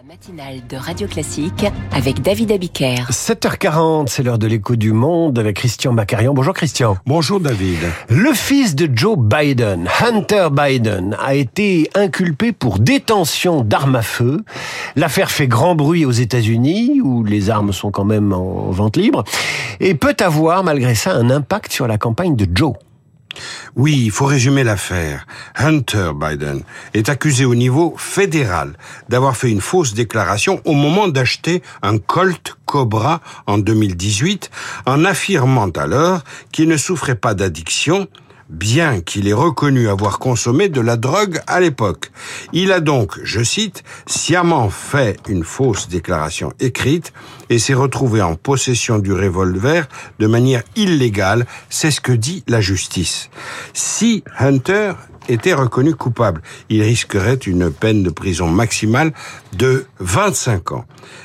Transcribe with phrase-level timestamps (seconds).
[0.00, 3.10] La matinale de Radio Classique avec David Abiker.
[3.10, 6.32] 7h40, c'est l'heure de l'écho du monde avec Christian Macarian.
[6.32, 6.96] Bonjour Christian.
[7.04, 7.80] Bonjour David.
[8.08, 14.42] Le fils de Joe Biden, Hunter Biden, a été inculpé pour détention d'armes à feu.
[14.96, 19.24] L'affaire fait grand bruit aux États-Unis, où les armes sont quand même en vente libre,
[19.80, 22.72] et peut avoir malgré ça un impact sur la campagne de Joe.
[23.76, 25.26] Oui, il faut résumer l'affaire.
[25.56, 26.62] Hunter Biden
[26.94, 28.76] est accusé au niveau fédéral
[29.08, 34.50] d'avoir fait une fausse déclaration au moment d'acheter un Colt Cobra en 2018
[34.86, 38.08] en affirmant alors qu'il ne souffrait pas d'addiction
[38.50, 42.10] bien qu'il ait reconnu avoir consommé de la drogue à l'époque.
[42.52, 47.12] Il a donc, je cite, sciemment fait une fausse déclaration écrite
[47.48, 52.60] et s'est retrouvé en possession du revolver de manière illégale, c'est ce que dit la
[52.60, 53.30] justice.
[53.72, 54.92] Si Hunter
[55.32, 56.42] était reconnu coupable.
[56.68, 59.12] Il risquerait une peine de prison maximale
[59.52, 60.84] de 25 ans.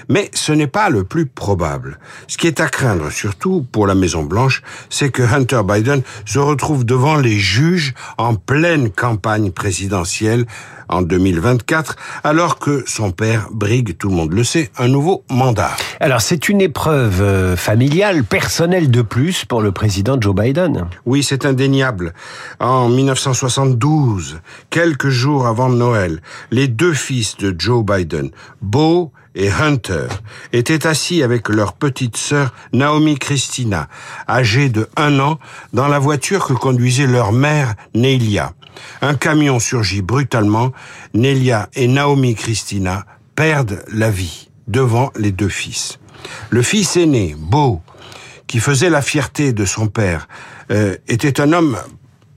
[0.10, 2.00] Mais ce n'est pas le plus probable.
[2.28, 6.40] Ce qui est à craindre, surtout pour la Maison Blanche, c'est que Hunter Biden se
[6.40, 10.46] retrouve devant les juges en pleine campagne présidentielle
[10.90, 15.72] en 2024, alors que son père brigue, tout le monde le sait, un nouveau mandat.
[16.00, 20.88] Alors c'est une épreuve euh, familiale, personnelle de plus pour le président Joe Biden.
[21.06, 22.14] Oui, c'est indéniable.
[22.60, 23.95] En 1972,
[24.70, 30.08] quelques jours avant Noël, les deux fils de Joe Biden, Beau et Hunter,
[30.54, 33.88] étaient assis avec leur petite sœur Naomi Christina,
[34.28, 35.40] âgée de un an,
[35.74, 38.54] dans la voiture que conduisait leur mère Nelia.
[39.02, 40.72] Un camion surgit brutalement.
[41.14, 46.00] Nelia et Naomi Christina perdent la vie devant les deux fils.
[46.50, 47.82] Le fils aîné, Beau,
[48.48, 50.28] qui faisait la fierté de son père,
[50.72, 51.78] euh, était un homme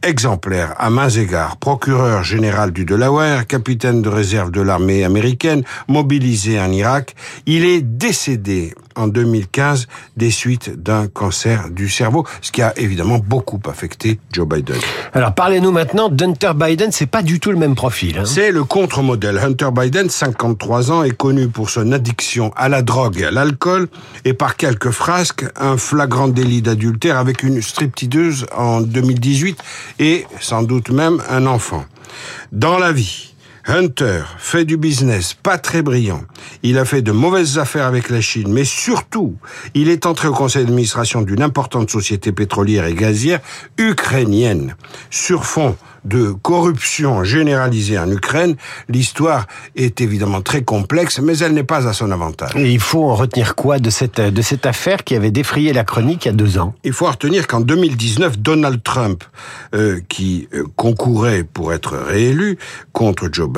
[0.03, 6.61] exemplaire à mains égards, procureur général du Delaware, capitaine de réserve de l'armée américaine, mobilisé
[6.61, 7.15] en Irak.
[7.47, 13.19] Il est décédé en 2015 des suites d'un cancer du cerveau, ce qui a évidemment
[13.19, 14.77] beaucoup affecté Joe Biden.
[15.15, 18.19] Alors parlez-nous maintenant d'Hunter Biden, c'est pas du tout le même profil.
[18.19, 18.25] Hein.
[18.27, 19.39] C'est le contre-modèle.
[19.39, 23.89] Hunter Biden, 53 ans, est connu pour son addiction à la drogue et à l'alcool
[24.25, 29.59] et par quelques frasques, un flagrant délit d'adultère avec une stripteaseuse en 2018
[30.01, 31.85] et sans doute même un enfant.
[32.53, 33.35] Dans la vie,
[33.71, 36.23] Hunter fait du business pas très brillant.
[36.63, 39.37] Il a fait de mauvaises affaires avec la Chine, mais surtout,
[39.75, 43.41] il est entré au conseil d'administration d'une importante société pétrolière et gazière
[43.77, 44.75] ukrainienne.
[45.11, 48.57] Sur fond de corruption généralisée en Ukraine,
[48.89, 49.47] l'histoire
[49.77, 52.53] est évidemment très complexe, mais elle n'est pas à son avantage.
[52.57, 55.85] Et il faut en retenir quoi de cette, de cette affaire qui avait défrayé la
[55.85, 56.75] chronique il y a deux ans?
[56.85, 59.25] Il faut en retenir qu'en 2019, Donald Trump,
[59.75, 62.59] euh, qui euh, concourait pour être réélu
[62.93, 63.58] contre Joe Biden,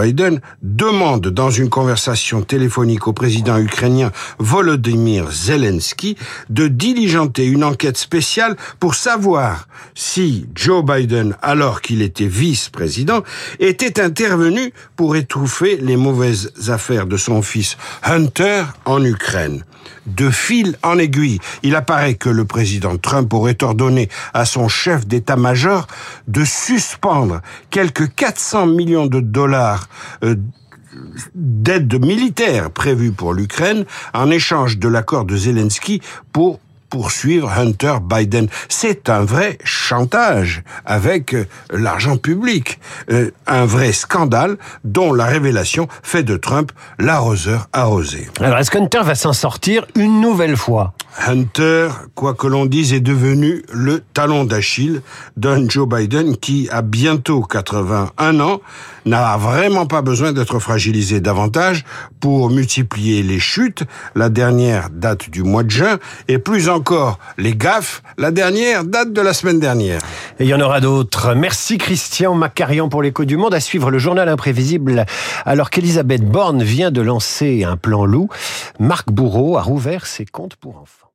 [0.62, 6.16] demande dans une conversation téléphonique au président ukrainien Volodymyr Zelensky
[6.48, 13.22] de diligenter une enquête spéciale pour savoir si Joe Biden, alors qu'il était vice-président,
[13.58, 19.64] était intervenu pour étouffer les mauvaises affaires de son fils Hunter en Ukraine.
[20.06, 25.06] De fil en aiguille, il apparaît que le président Trump aurait ordonné à son chef
[25.06, 25.86] d'état-major
[26.26, 27.40] de suspendre
[27.70, 29.79] quelques 400 millions de dollars
[30.24, 30.36] euh,
[31.34, 36.00] d'aide militaire prévue pour l'Ukraine en échange de l'accord de Zelensky
[36.32, 38.48] pour poursuivre Hunter Biden.
[38.68, 42.80] C'est un vrai chantage avec euh, l'argent public,
[43.10, 48.28] euh, un vrai scandale dont la révélation fait de Trump l'arroseur arrosé.
[48.40, 50.92] Alors est-ce qu'Hunter va s'en sortir une nouvelle fois?
[51.26, 55.02] Hunter, quoi que l'on dise, est devenu le talon d'Achille
[55.36, 58.60] d'un Joe Biden qui, a bientôt 81 ans,
[59.06, 61.84] n'a vraiment pas besoin d'être fragilisé davantage
[62.20, 63.84] pour multiplier les chutes.
[64.14, 65.98] La dernière date du mois de juin
[66.28, 68.02] et plus encore les gaffes.
[68.16, 70.00] La dernière date de la semaine dernière.
[70.38, 71.34] Et il y en aura d'autres.
[71.34, 73.52] Merci Christian Macarian pour l'écho du monde.
[73.52, 75.04] À suivre le journal imprévisible
[75.44, 78.30] alors qu'Elisabeth Borne vient de lancer un plan loup.
[78.78, 81.09] Marc Bourreau a rouvert ses comptes pour enfants.